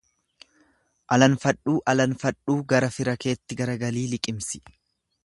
Alanfadhuu 1.17 1.75
alanfadhuu 1.93 2.57
gara 2.73 2.89
fira 2.97 3.15
keetti 3.27 3.59
garagalii 3.61 4.07
liqimsi. 4.15 4.63